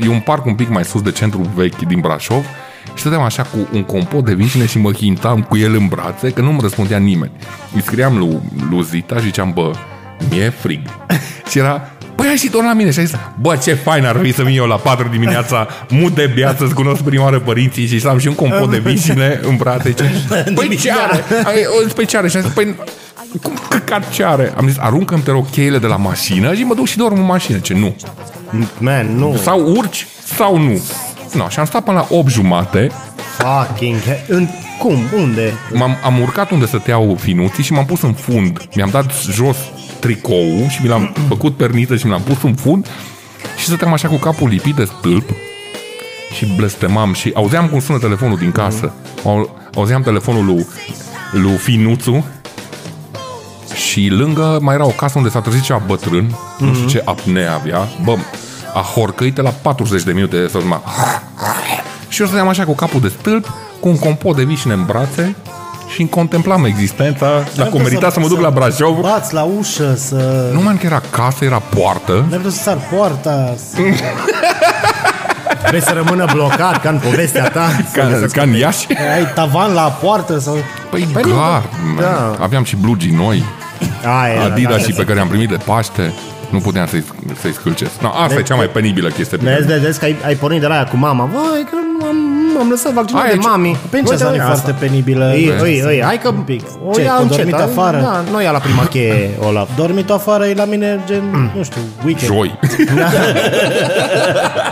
[0.05, 2.45] E un parc un pic mai sus de centru vechi din Brașov.
[2.93, 6.29] Și stăteam așa cu un compot de vișine și mă hintam cu el în brațe,
[6.29, 7.31] că nu-mi răspundea nimeni.
[7.75, 9.72] Îi scriam lui, lui Zita și ziceam, bă,
[10.29, 10.81] mi-e frig.
[11.50, 14.19] și era, Păi hai și tu la mine și a zis, bă, ce fain ar
[14.24, 17.86] fi să vin eu la 4 dimineața, mut de beat, să-ți cunosc prima oară părinții
[17.86, 19.91] și să am și un compot de vișine în brațe.
[19.91, 20.03] Ce?
[20.55, 21.24] Păi ce are?
[21.45, 22.27] Ai, o, Păi ce are?
[22.27, 22.75] Și a zis, păi
[23.42, 24.54] cum căcat ce are?
[24.58, 27.25] Am zis, aruncă-mi te rog cheile de la mașină și mă duc și dorm în
[27.25, 27.58] mașină.
[27.58, 27.96] Ce, nu.
[28.77, 29.38] Man, nu.
[29.44, 30.82] Sau urci sau nu.
[31.34, 32.92] No, și am stat până la 8 jumate,
[33.38, 34.48] Fucking he- în,
[34.80, 34.98] Cum?
[35.18, 35.54] Unde?
[35.74, 38.68] m-am, am urcat unde stăteau finuții și m-am pus în fund.
[38.75, 39.58] Mi-am dat jos
[40.00, 42.88] tricoul și mi l-am făcut perniță și mi l-am pus în fund
[43.58, 45.30] și stăteam așa cu capul lipit de stâlp
[46.36, 48.94] și blestemam și auzeam cum sună telefonul din casă.
[49.25, 50.65] Au, auzeam telefonul lui,
[51.32, 52.25] lui Finuțu
[53.74, 57.53] și lângă mai era o casă unde s-a trezit ceva bătrân, nu știu ce apnea
[57.53, 58.15] avea, bă,
[58.74, 60.79] a horcăit la 40 de minute să mă...
[62.07, 65.36] Și eu stăteam așa cu capul de stâlp, cu un compot de vișine în brațe
[65.93, 69.00] și îmi contemplam existența, dacă o merita să mă duc la Brașov.
[69.00, 70.50] Bați la ușă, să...
[70.53, 72.25] Nu mai că era casă, era poartă.
[72.29, 73.77] N-ai putut să sar poarta, să...
[75.67, 77.67] Vrei să rămână blocat ca în povestea ta?
[77.93, 78.88] Ca, ca în Iași.
[79.15, 80.57] ai tavan la poartă sau...
[80.89, 81.95] Păi, păi gar, man.
[82.00, 82.36] da.
[82.43, 83.43] Aveam și blugii noi,
[84.22, 84.81] Aia era, Adidas da.
[84.84, 86.13] și pe care am primit de Paște.
[86.50, 87.03] Nu puteam să-i,
[87.41, 87.91] să-i scâlcesc.
[88.01, 89.38] No, asta e cea mai penibilă chestie.
[89.38, 91.29] pe care- Vezi, vezi că ai, ai pornit de la aia cu mama.
[91.34, 91.77] Vai, că
[92.56, 93.78] am, am lăsat vaccinul Aia de e ce- mami.
[93.89, 94.54] Princesa Uite, e asta.
[94.54, 95.34] foarte penibilă.
[95.34, 96.62] Ei, ei, ei, hai că pic.
[96.88, 97.38] o Ce, ia că încet.
[97.38, 97.63] dormit da?
[97.63, 97.98] afară?
[98.02, 99.70] Da, nu ia la prima cheie, Olaf.
[99.76, 102.32] Dormit afară e la mine gen, nu știu, weekend.
[102.32, 102.60] Joi.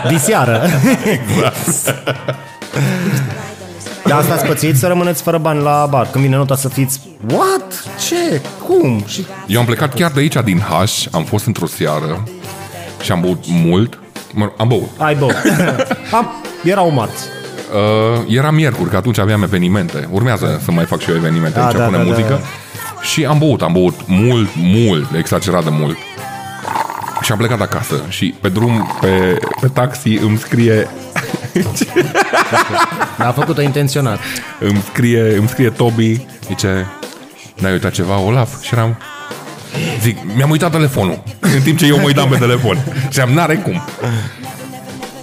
[0.12, 0.60] Diseară.
[4.06, 6.08] Dar asta ați pățit să rămâneți fără bani la bar.
[6.10, 7.00] Când vine nota să fiți
[7.32, 7.84] What?
[8.08, 8.40] Ce?
[8.66, 9.02] Cum?
[9.06, 12.22] Și Eu am plecat chiar de aici, din H, am fost într-o seară
[13.02, 13.98] și am băut mult.
[14.32, 14.88] Mă, am băut.
[14.98, 15.34] ai băut.
[16.12, 16.30] Am,
[16.64, 17.22] erau marți.
[17.72, 20.08] Uh, era miercuri, că atunci aveam evenimente.
[20.10, 22.40] Urmează să mai fac și eu evenimente, Da, aici da, punem da, muzică.
[23.02, 25.96] Și am băut, am băut mult, mult, exagerat de mult.
[27.22, 30.88] Și am plecat acasă și pe drum, pe, pe taxi îmi scrie
[33.18, 34.18] Dar a făcut-o intenționat.
[34.60, 36.86] îmi scrie, îmi scrie Toby, zice,
[37.60, 38.62] n-ai uitat ceva, Olaf?
[38.62, 38.98] Și eram,
[40.00, 42.84] zic, mi-am uitat telefonul, în timp ce eu mă uitam pe telefon.
[43.10, 43.82] Și am, n-are cum.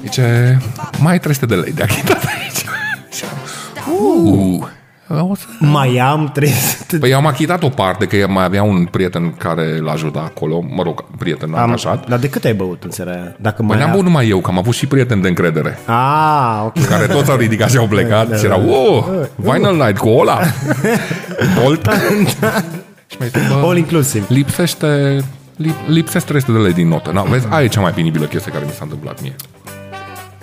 [0.02, 0.58] Zice,
[1.00, 2.66] mai ai 300 de lei de achitat aici.
[3.16, 3.38] Și am,
[5.18, 5.46] uh, o să...
[5.78, 9.78] Mai am 300 Păi eu am achitat o parte, că mai avea un prieten care
[9.80, 12.08] l-a ajutat acolo, mă rog, prieten am, angajat.
[12.10, 13.36] Dar de cât ai băut în seara aia?
[13.40, 15.80] Dacă Păi mai n-am a- băut numai eu, că am avut și prieteni de încredere,
[15.86, 16.86] Ah, ok.
[16.86, 20.48] care toți au ridicat și au plecat și erau, oh, Vinyl Night cu Olaf,
[21.62, 21.86] Bolt.
[23.08, 24.26] Și mi-a zis, bă, All inclusive.
[24.28, 25.20] lipsește,
[25.56, 27.12] lip, lipsesc 300 de lei din notă.
[27.12, 29.36] Na, vezi, aia e cea mai penibilă chestie care mi s-a întâmplat mie.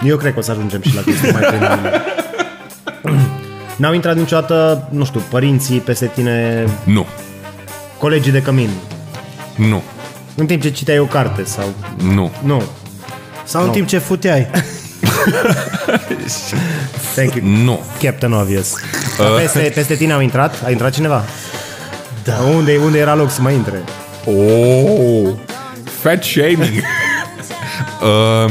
[0.05, 2.03] Eu cred că o să ajungem și la chestii mai penibile.
[3.77, 7.07] N-au intrat niciodată, nu știu, părinții peste tine, Nu,
[7.99, 8.71] colegii de cămin,
[9.57, 9.83] nu,
[10.35, 11.65] în timp ce citeai o carte sau...
[12.15, 12.31] nu.
[12.45, 12.63] Nu.
[13.45, 14.47] Sau în timp ce futeai.
[17.15, 17.47] Thank you.
[17.65, 17.81] Nu.
[18.03, 18.75] Captain Obvious.
[19.19, 20.63] Dar Peste, peste tine au intrat?
[20.65, 21.25] A intrat cineva?
[22.25, 22.35] Da.
[22.57, 23.83] Unde, unde era loc să mai intre?
[24.25, 25.29] Oh,
[26.01, 26.83] fat shaming.
[28.03, 28.51] uh,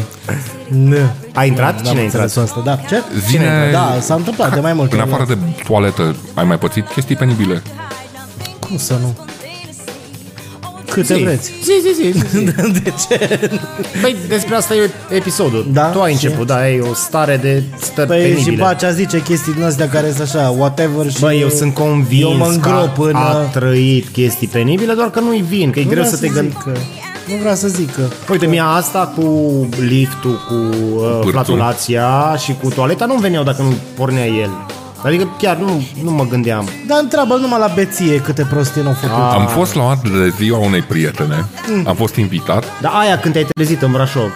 [0.69, 0.95] Nu.
[1.33, 1.81] A intrat?
[1.87, 2.21] Cine a intrat?
[2.23, 2.75] înțeles asta, da.
[2.75, 3.03] Ce?
[3.29, 5.09] Zine- Da, s-a întâmplat de mai multe în ori.
[5.11, 7.61] afară de toaletă, ai mai pățit chestii penibile?
[8.59, 9.15] Cum să nu?
[10.91, 11.21] Câte Zi.
[11.23, 11.51] vreți.
[11.63, 12.19] Zi, zi, zi.
[12.29, 12.43] zi.
[12.83, 13.49] De ce?
[14.01, 15.67] Păi despre asta e episodul.
[15.71, 18.63] Da, Tu ai și- început, da, ai o stare de stări Păi și penibile.
[18.63, 21.19] Bacea zice chestii din astea care sunt așa, whatever și...
[21.19, 23.15] Bă, eu sunt convins Eu mă că îngrop în...
[23.15, 26.27] a trăit chestii penibile, doar că nu-i vin, că e Nu greu vreau să te
[26.33, 26.57] gândești.
[26.65, 26.77] zică.
[27.27, 28.01] Nu vreau să zic că...
[28.31, 29.23] Uite, mie asta cu
[29.79, 31.31] liftul, cu uh, pârțul.
[31.31, 34.49] flatulația și cu toaleta nu veneau dacă nu pornea el.
[35.03, 36.67] Adică chiar nu, nu mă gândeam.
[36.87, 39.15] Dar întreabă numai la beție câte prostii n-au făcut.
[39.15, 39.33] Ah.
[39.33, 41.45] Am fost la o de ziua unei prietene,
[41.85, 42.63] am fost invitat.
[42.81, 44.31] Dar aia când te-ai trezit în Brașov.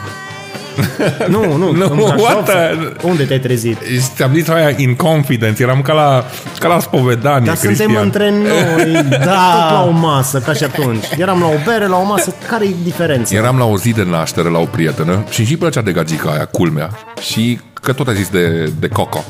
[1.27, 2.19] Nu, nu, Nu, în Brașov.
[2.19, 3.77] what the- sau- Unde te-ai trezit?
[3.81, 6.25] Și Ți-am zis aia in confidence, eram ca la,
[6.59, 7.75] ca la spovedanie, Dar Cristian.
[7.89, 9.17] suntem între noi, Da.
[9.17, 11.05] tot la o masă, ca și atunci.
[11.17, 13.35] Eram la o bere, la o masă, care e diferența?
[13.35, 16.45] Eram la o zi de naștere la o prietenă și și plăcea de gagica aia,
[16.45, 16.89] culmea.
[17.31, 19.23] Și că tot a zis de, de Coco.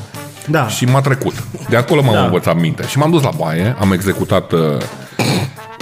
[0.46, 0.68] Da.
[0.68, 1.34] Și m-a trecut.
[1.68, 2.24] De acolo m-am Da.
[2.24, 2.84] învățat minte.
[2.88, 4.52] Și m-am dus la baie, am executat...
[4.52, 4.60] Uh,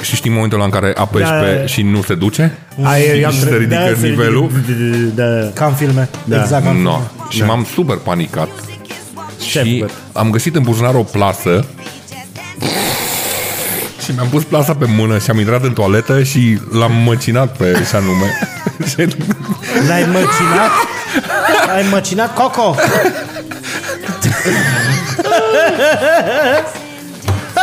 [0.02, 1.36] și știi momentul ăla în care apeși Da.
[1.36, 2.58] pe și nu se duce?
[2.82, 4.50] Aia, eu am și se tre- ridică da, se nivelul?
[4.66, 5.50] ridică- Da.
[5.54, 6.08] Ca în filme.
[6.24, 6.40] Da.
[6.40, 6.90] Exact ca în No.
[6.92, 7.06] filme.
[7.30, 8.48] Și m-am super panicat.
[9.50, 9.94] Ce ai și făcut?
[10.12, 11.66] am găsit în buzunar o plasă
[14.04, 17.82] și mi-am pus plasa pe mână și am intrat în toaletă și l-am măcinat pe
[17.88, 18.38] și anume.
[18.88, 19.16] Și-
[19.88, 20.70] L-ai măcinat?
[21.76, 22.74] Ai măcinat Coco?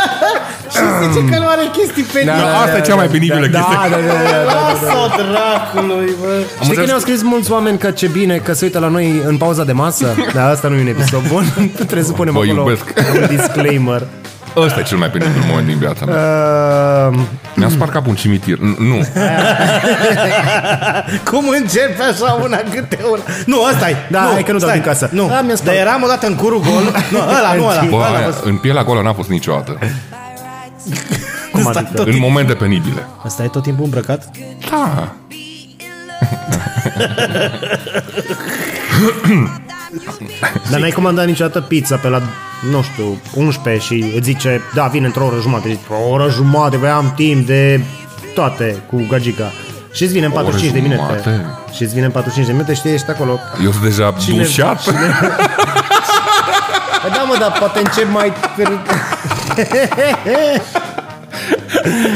[0.74, 2.32] Și zice că nu are chestii pe Da,
[2.64, 3.76] asta e cea mai penibilă da, chestie.
[3.90, 4.52] Da, da, da, da.
[4.52, 6.32] Lasă dracului, bă.
[6.36, 6.86] Știi că înțeles.
[6.86, 9.72] ne-au scris mulți oameni că ce bine că se uită la noi în pauza de
[9.72, 10.06] masă?
[10.34, 11.44] Da, asta nu e un episod bun.
[11.74, 12.92] Trebuie să punem Vă acolo iubesc.
[13.20, 14.02] un disclaimer.
[14.64, 16.16] Ăsta e cel mai penibil moment din viața mea.
[17.12, 17.18] Uh,
[17.54, 18.56] Mi-am spart capul un cimitir.
[18.56, 19.06] N- Nu.
[21.30, 23.20] Cum începe așa una câte una?
[23.46, 23.96] Nu, ăsta e.
[24.10, 25.08] Da, hai că nu dau din casă.
[25.12, 26.82] Nu, Da, mi-a dar eram odată în curul gol.
[27.10, 27.82] Nu, ăla, nu ăla.
[27.88, 28.44] Bă, ăla a aia, fost.
[28.44, 29.78] în pielea acolo n-a fost niciodată.
[31.52, 31.94] cum Ăsta adică?
[31.94, 33.06] tot În momente penibile.
[33.26, 34.24] Ăsta e tot timpul îmbrăcat?
[34.70, 35.12] Da.
[40.70, 42.22] Dar n-ai comandat niciodată pizza pe la,
[42.70, 45.68] nu știu, 11 și îți zice, da, vine într-o oră jumătate.
[45.68, 47.80] Zici, o oră jumătate, băi, am timp de
[48.34, 49.52] toate cu gagica.
[49.92, 51.20] Și îți vine în oră 45 de minute.
[51.22, 51.46] jumate?
[51.74, 53.38] Și îți vine în 45 de minute și ești acolo.
[53.64, 54.82] Eu sunt deja dușat.
[57.02, 58.32] Păi da, mă, dar poate încep mai...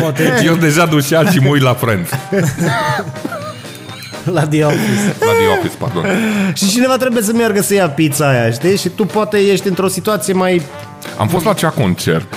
[0.01, 2.11] Poate Eu sunt deja dușat și mă uit la Friends.
[4.37, 5.15] la The Office.
[5.21, 6.05] La The Office, pardon.
[6.55, 8.77] și cineva trebuie să meargă să ia pizza aia, știi?
[8.77, 10.63] Și tu poate ești într-o situație mai...
[11.19, 12.35] Am fost la acea concert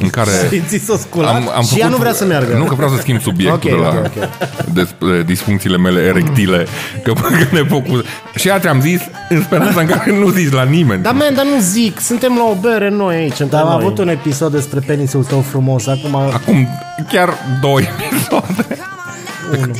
[0.00, 1.34] în care Simți s-o sculat?
[1.34, 2.56] am, am Și ea nu vrea să meargă.
[2.56, 4.28] Nu că vreau să schimb subiectul Ok, de la ok, ok.
[4.74, 6.66] despre disfuncțiile mele erectile.
[7.04, 8.04] Că, că ne focus.
[8.34, 11.02] Și aia ți-am zis în speranța în care nu zici la nimeni.
[11.02, 13.78] Da, man, dar nu zic, suntem la o bere noi aici, între Dar am noi.
[13.84, 15.86] avut un episod despre penisul tău frumos.
[15.86, 16.68] Acum Acum
[17.12, 18.66] chiar două episoade.
[19.52, 19.70] unul.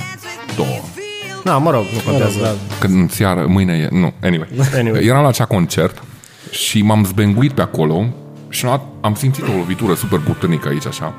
[1.45, 1.57] Două.
[1.57, 2.39] Da, mă rog, nu contează.
[2.41, 2.77] Da.
[2.81, 3.99] Când în seară, mâine e...
[3.99, 4.49] Nu, anyway.
[4.75, 5.05] Anyway.
[5.05, 6.03] Eram la acea concert
[6.51, 8.07] și m-am zbenguit pe acolo
[8.49, 11.15] și am, am simțit o lovitură super puternică aici, așa.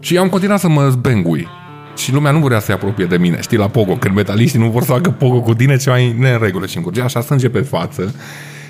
[0.00, 1.48] Și am continuat să mă zbengui.
[1.96, 3.40] Și lumea nu vrea să se apropie de mine.
[3.40, 6.66] Știi, la pogo, când metaliștii nu vor să facă pogo cu tine, ceva e neregulă
[6.66, 8.14] și încurgea așa sânge pe față.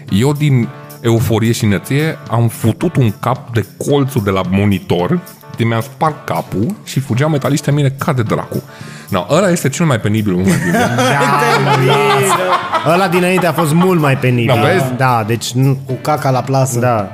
[0.08, 0.68] Eu, din
[1.00, 5.20] euforie și năție, am futut un cap de colțul de la monitor,
[5.60, 8.62] de mi-am spart capul și fugeau metaliștii mine ca de dracu.
[9.08, 11.02] No, ăla este cel mai penibil moment din viața.
[12.92, 14.54] Ăla dinainte a fost mult mai penibil.
[14.54, 14.84] Da, vezi?
[14.96, 15.78] Da, deci nu...
[15.86, 16.78] Cu caca la plasă.
[16.78, 17.12] Da.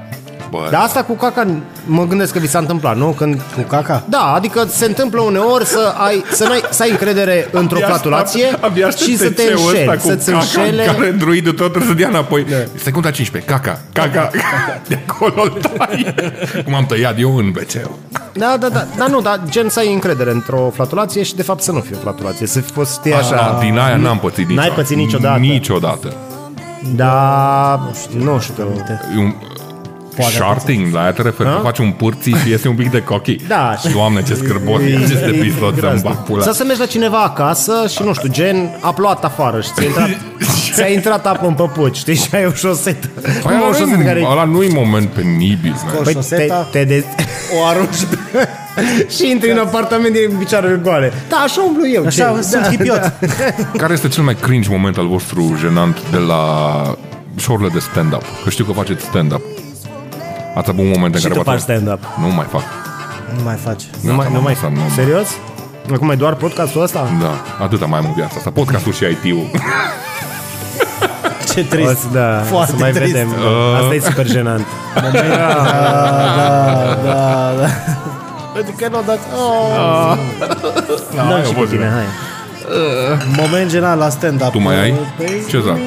[0.63, 1.47] Bă, Dar asta cu caca,
[1.85, 3.07] mă gândesc că vi s-a întâmplat, nu?
[3.07, 4.03] Când Cu caca?
[4.09, 8.45] Da, adică se întâmplă uneori să ai, să, n-ai, să ai încredere într-o Abia flatulație
[8.45, 10.85] aștept- abia aștept și să te TC-ul ăsta înșeli, cu să-ți caca, înșele.
[10.85, 12.45] Care druidul tot trebuie să dea înapoi.
[12.45, 12.57] Da.
[12.75, 14.31] Secunda 15, caca, caca,
[14.89, 16.15] de acolo îl tai.
[16.65, 17.91] Cum am tăiat eu în wc
[18.33, 21.63] Da, da, da, dar nu, dar gen să ai încredere într-o flatulație și de fapt
[21.63, 23.35] să nu fie o flatulație, să fi fost știi, așa.
[23.37, 23.59] Așa.
[23.61, 24.67] Din aia n-am pățit niciodată.
[24.69, 25.39] N-ai pățit niciodată.
[25.39, 26.13] Niciodată.
[26.95, 27.81] Da,
[28.19, 28.73] nu știu.
[29.19, 29.35] E
[30.25, 33.03] un, Sharting, la aia te referi, că faci un pârții și iese un pic de
[33.03, 33.37] cochi.
[33.49, 33.75] Da.
[33.93, 36.03] Doamne, ce scârbos e acest episod să-mi groaznic.
[36.03, 36.43] bag pula.
[36.43, 39.85] Sau să mergi la cineva acasă și nu știu, gen a plouat afară și ți-a
[39.85, 40.09] intrat,
[40.75, 43.09] ți-a intrat apă în păpuci, știi, și ai o șosetă.
[43.43, 45.95] Păi o ăla șosetă care nu-i, ăla nu-i moment penibil, man.
[45.95, 47.05] Păi te, șoseta, te de...
[47.61, 48.49] o arunci pe...
[49.17, 51.13] și intri în apartament din picioarele goale.
[51.29, 52.07] Da, așa umblu eu.
[52.07, 52.43] Așa, ce?
[52.43, 53.13] sunt da, hipiot.
[53.83, 56.43] Care este cel mai cringe moment al vostru jenant de la
[57.37, 58.23] show-urile de stand-up?
[58.45, 59.43] Că știu că faceți stand-up.
[60.59, 62.03] Ați avut un moment în Și care tu v-ați- faci stand-up.
[62.21, 62.63] Nu mai fac.
[63.37, 63.83] Nu mai faci.
[64.01, 65.29] Nu mai, nu mai Asta nu- Serios?
[65.95, 67.09] Acum e doar podcastul ăsta?
[67.21, 68.51] Da, atâta mai am în viața asta.
[68.51, 69.51] Podcastul și IT-ul.
[71.55, 71.89] Ce trist.
[71.91, 73.13] O să, da, Foarte să mai trist.
[73.13, 73.29] vedem.
[73.81, 74.67] Asta e super jenant.
[74.95, 75.21] Da, da,
[77.61, 77.67] da.
[78.55, 79.21] Pentru că nu dați...
[79.37, 80.17] Oh.
[81.17, 82.05] Da, și cu tine, hai.
[83.37, 84.51] Moment general la stand-up.
[84.51, 84.95] Tu mai ai?
[85.17, 85.79] Păi, Ce za?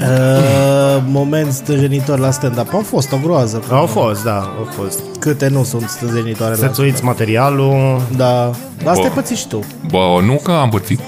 [0.00, 2.74] Uh, moment stânjenitor la stand-up.
[2.74, 3.62] Au fost o groază.
[3.70, 5.00] Au fost, da, au fost.
[5.18, 8.02] Câte nu sunt stânjenitoare la Să-ți uiți materialul.
[8.16, 8.50] Da.
[8.82, 9.08] Dar asta Bă.
[9.08, 9.64] te păți și tu.
[9.90, 11.00] Bă, nu că am pățit.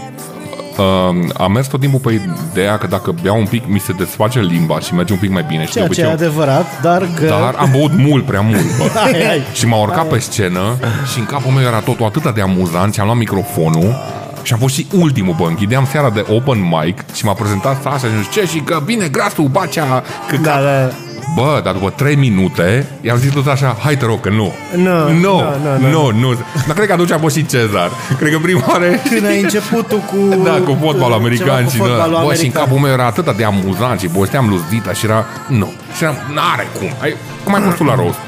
[0.79, 2.21] Uh, am mers tot timpul pe
[2.53, 5.45] ideea că dacă beau un pic, mi se desface limba și merge un pic mai
[5.49, 5.65] bine.
[5.65, 7.27] Și de Ceea ce e obicei, adevărat, dar că...
[7.27, 8.85] dar am băut mult, prea mult, bă.
[9.01, 9.43] Hai, hai.
[9.53, 10.77] Și m-a urcat pe scenă
[11.13, 13.95] și în capul meu era totul atât de amuzant și am luat microfonul
[14.43, 18.07] și am fost și ultimul, bă, închideam seara de open mic și m-a prezentat Sasha
[18.07, 20.91] și zice, ce și că vine grasul, bacea, că Da, da.
[21.35, 24.53] Bă, dar după 3 minute i-am zis tot așa, hai te rog că nu.
[24.77, 25.43] Nu, nu, nu,
[25.79, 26.35] nu, nu, nu.
[26.67, 27.91] Dar cred că atunci a fost și Cezar.
[28.19, 28.85] Cred că prima oară...
[29.11, 30.17] Când ai început tu cu...
[30.45, 32.21] Da, cu fotbal american ceva cu și fotbalul da.
[32.21, 32.63] Bă, și în american.
[32.63, 35.73] capul meu era atât de amuzant și povesteam lui Zdita și era, nu.
[35.97, 36.89] Și eram, n-are cum.
[37.01, 38.19] Ai, cum ai fost tu la roast?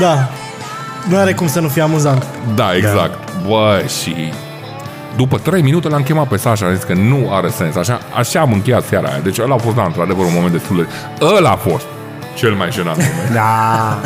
[0.00, 0.30] Da.
[1.08, 2.26] Nu are cum să nu fie amuzant.
[2.54, 3.18] Da, exact.
[3.46, 4.32] Bă, și
[5.18, 7.76] după 3 minute l-am chemat pe Sasha, am zis că nu are sens.
[7.76, 9.20] Așa, așa am încheiat seara aia.
[9.20, 10.86] Deci ăla a fost, da, într-adevăr, un moment destul de...
[11.24, 11.84] Ăla a fost
[12.36, 13.32] cel mai jenant moment.
[13.32, 14.00] Da.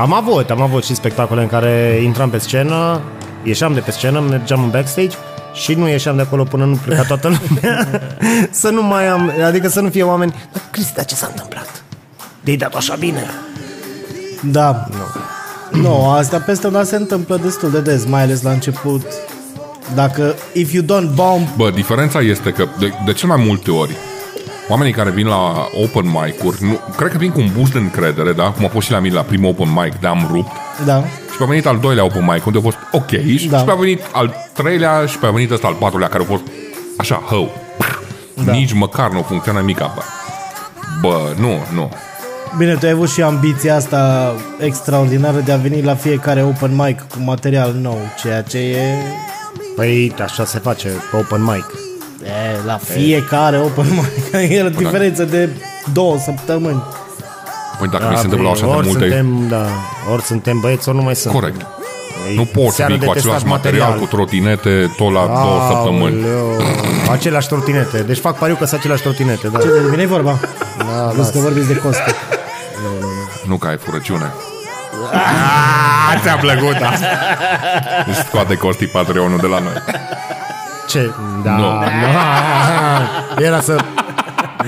[0.00, 3.00] Am avut, am avut și spectacole în care intram pe scenă,
[3.42, 5.16] ieșeam de pe scenă, mergeam în backstage
[5.52, 7.88] și nu ieșeam de acolo până nu pleca toată lumea.
[8.50, 11.82] să nu mai am, adică să nu fie oameni, "Dar, Cristi, dar ce s-a întâmplat?
[12.40, 13.22] De-ai dat așa bine?
[14.42, 14.86] Da.
[14.90, 15.80] Nu.
[15.80, 19.02] Nu, asta peste una se întâmplă destul de des, mai ales la început.
[19.94, 23.96] Dacă, if you don't bomb, Bă, diferența este că de, de cel mai multe ori
[24.68, 28.32] Oamenii care vin la open mic-uri nu, Cred că vin cu un boost de încredere
[28.32, 28.42] da?
[28.50, 30.50] Cum a fost și la mine la primul open mic De am rupt
[30.84, 33.58] da, Și pe a venit al doilea open mic Unde a fost ok Și Da.
[33.58, 36.42] pe a venit al treilea Și pe a venit ăsta al patrulea Care a fost
[36.96, 37.50] așa, hău
[38.44, 38.52] Da.
[38.52, 40.02] Nici măcar nu funcționa nimic bă.
[41.00, 41.90] Bă, nu, nu
[42.56, 47.00] Bine, tu ai avut și ambiția asta extraordinară de a veni la fiecare open mic
[47.00, 48.94] cu material nou, ceea ce e,
[49.78, 51.66] Păi așa se face pe open mic.
[52.22, 54.50] e la fiecare open mic.
[54.56, 55.48] E o diferență de
[55.92, 56.82] două săptămăni.
[57.78, 59.66] Păi dacă mi Da, se întâmplă păi, așa de ori multe Suntem, da,
[60.12, 61.34] ori suntem băieți, ori nu mai sunt.
[61.34, 61.60] Corect
[62.28, 65.26] Ei, Nu poți să seară vii de cu testat același material, cu trotinete tot la
[65.26, 66.22] două săptămâni.
[66.24, 66.62] Aoleu,
[67.10, 67.98] Aceleași trotinete.
[68.02, 69.58] Deci fac pariu că sunt aceleași trotinete, da.
[69.58, 70.38] Ce de mine e vorba?
[70.78, 72.14] Da, Plus că vorbiți de coste.
[73.48, 74.32] Nu că ai furăciune.
[75.12, 77.06] Ah, ți-a plăcut asta.
[78.08, 79.72] Își scoate Costi Patreonul de la noi.
[80.88, 81.10] Ce?
[81.44, 81.50] Da.
[81.50, 81.60] Nu.
[81.72, 81.84] nu.
[83.46, 83.76] Era să...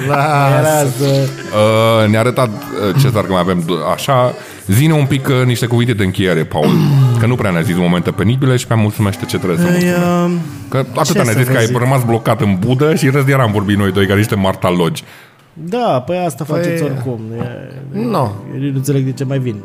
[0.08, 0.48] Da.
[0.58, 1.04] Era să...
[1.04, 4.32] Uh, ne-a arătat uh, Cezar că mai avem d- așa.
[4.66, 6.70] Zine un pic uh, niște cuvinte de încheiere, Paul.
[7.18, 10.06] Că nu prea ne-a zis momente penibile și pe mulțumește ce trebuie să Păi, mulțumesc.
[10.06, 10.30] uh,
[10.68, 11.78] Că atâta ce ne-a să zis că vă ai zic?
[11.78, 15.04] rămas blocat în budă și rest iar am vorbit noi doi ca niște martalogi.
[15.52, 17.20] Da, păi asta faceți oricum.
[17.40, 17.44] E,
[17.92, 18.34] Nu.
[18.54, 19.62] eu nu înțeleg de ce mai vin.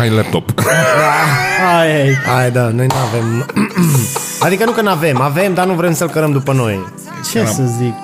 [0.00, 0.60] Ai laptop.
[0.60, 2.14] Hai, hai.
[2.26, 3.46] Hai, da, noi nu avem...
[4.44, 6.84] Adică nu că nu avem, avem, dar nu vrem să-l cărăm după noi.
[7.32, 7.94] Ce să zic?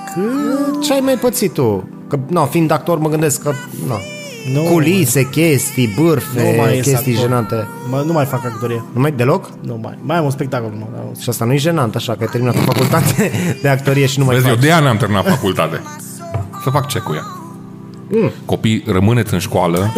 [0.83, 1.89] Ce ai mai pățit tu?
[2.09, 3.53] Că, no, fiind actor, mă gândesc că,
[3.89, 3.95] no,
[4.55, 7.29] Nu, culise, chestii, bârfe, Nu mai ies chestii actor.
[7.29, 7.67] jenante.
[7.91, 8.85] Mă, nu mai fac actorie.
[8.93, 9.49] Nu mai deloc?
[9.61, 9.99] Nu mai.
[10.03, 10.89] Mai am un spectacol nu.
[10.95, 13.31] Dar Și asta nu e jenant, așa, că ai terminat o facultate
[13.63, 14.63] de actorie și nu mai Vezi, eu faci.
[14.65, 15.81] de aia n-am terminat facultate.
[16.63, 17.25] Să fac ce cu ea.
[18.09, 18.31] Mm.
[18.45, 19.93] Copii, rămâneți în școală.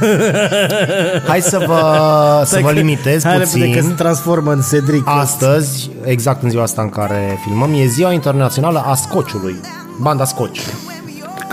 [1.28, 3.94] Hai să vă, să vă limitez Hai repede că se puțin.
[3.94, 5.02] transformă în Cedric.
[5.04, 9.54] Astăzi, exact în ziua asta în care filmăm, e ziua internațională a scociului.
[10.00, 10.60] Banda scoci.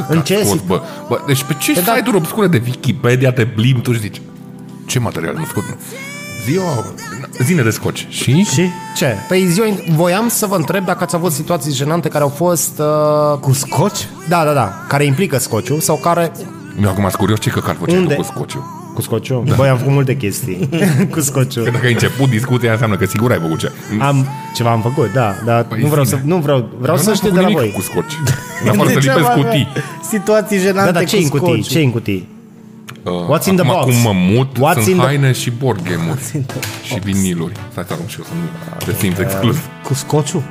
[0.07, 0.43] În ce?
[0.43, 1.93] Scot, bă, bă, deci pe ce Păi da.
[1.95, 4.21] site-uri obscure de Wikipedia te blimbi tu și zici
[4.85, 5.63] ce material nu scot?
[6.45, 6.93] Ziua,
[7.43, 8.07] zine de scoci.
[8.09, 8.43] Și?
[8.43, 8.69] Și?
[8.95, 9.15] Ce?
[9.27, 12.79] Păi ziua, voiam să vă întreb dacă ați avut situații jenante care au fost...
[12.79, 14.07] Uh, Cu scoci?
[14.29, 16.31] da, da, da, care implică scociul sau care...
[16.81, 18.15] Eu acum sunt curios ce căcat făceai tu Unde?
[18.15, 18.79] cu scociul.
[18.93, 19.43] Cu scociul?
[19.45, 19.55] Da.
[19.55, 20.69] Băi, am făcut multe chestii
[21.13, 21.63] cu scociul.
[21.65, 23.71] Că dacă ai început discuția înseamnă că sigur ai făcut ce.
[24.01, 26.33] Am, ceva am făcut, da, dar Păi nu vreau să, zine.
[26.33, 27.71] nu vreau, vreau Eu să n-am știu făcut de la nimic voi.
[27.71, 28.13] cu scoci.
[28.63, 29.67] În afară să Degeaba lipesc avea cutii.
[30.09, 31.53] Situații jenante Da, dar ce cu în cutii?
[31.63, 31.71] scoci.
[31.71, 32.27] ce în cutii?
[33.03, 33.95] Uh, What's in the acum, box?
[33.97, 36.21] Acum mă mut, What's sunt in the- haine și board game-uri.
[36.83, 37.53] și viniluri.
[37.71, 39.57] Stai să arunc și eu să nu te simți exclus.
[39.83, 40.43] Cu scociul?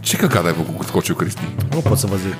[0.00, 1.42] Ce căcat ai făcut cu scociul, Cristi?
[1.74, 2.34] Nu pot să vă zic.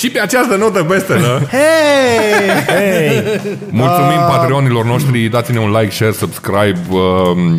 [0.00, 2.50] Și pe această notă vestelă Hei!
[2.66, 6.80] Hey, Mulțumim patreonilor noștri, dați-ne un like, share, subscribe.
[6.90, 7.58] um,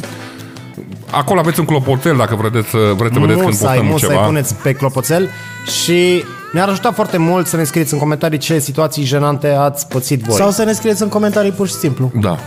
[1.12, 4.22] Acolo aveți un clopoțel dacă vreți să, vreți să vedeți când musai, postăm musai, ceva.
[4.22, 5.30] puneți pe clopoțel
[5.84, 10.22] și ne-ar ajuta foarte mult să ne scrieți în comentarii ce situații jenante ați pățit
[10.22, 10.36] voi.
[10.36, 12.12] Sau să ne scrieți în comentarii pur și simplu.
[12.22, 12.38] Da.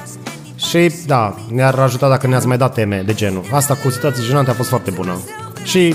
[0.57, 3.45] Și da, ne-ar ajuta dacă ne-ați mai dat teme de genul.
[3.51, 5.21] Asta cu situații jenante a fost foarte bună.
[5.65, 5.95] Și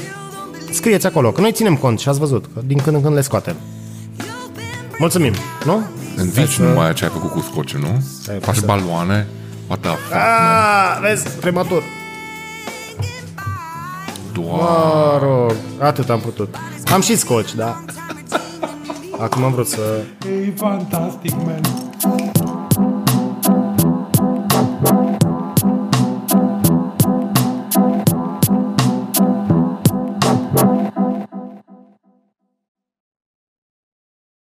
[0.71, 3.21] scrieți acolo, că noi ținem cont și ați văzut, că din când în când le
[3.21, 3.55] scoatem.
[4.99, 5.33] Mulțumim,
[5.65, 5.81] nu?
[6.15, 8.01] Îmi zici numai ce ai făcut cu scociul, nu?
[8.21, 9.27] Stai, Faci să- baloane?
[9.67, 10.19] What the fuck, man?
[10.21, 11.83] Ah, vezi, prematur.
[14.33, 14.53] Doamne.
[14.53, 16.55] Mă rog, atât am putut.
[16.93, 17.83] Am și scoci, da.
[19.19, 19.79] Acum am vrut să...
[20.25, 21.61] E fantastic, man.